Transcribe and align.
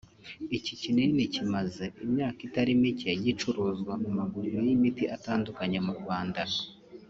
Iki 0.57 0.73
kinini 0.81 1.21
kimaze 1.33 1.85
imyaka 2.05 2.39
itari 2.47 2.71
mike 2.81 3.09
gicuruzwa 3.23 3.93
mu 4.01 4.09
maguriro 4.17 4.59
y’imiti 4.67 5.03
atandukanye 5.15 5.79
mu 5.87 5.93
Rwanda 5.99 6.43